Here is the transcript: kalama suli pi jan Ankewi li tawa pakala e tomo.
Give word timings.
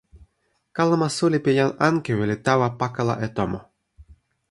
kalama 0.75 1.07
suli 1.17 1.39
pi 1.43 1.51
jan 1.57 1.71
Ankewi 1.87 2.25
li 2.31 2.37
tawa 2.45 2.67
pakala 2.79 3.13
e 3.25 3.27
tomo. 3.35 3.59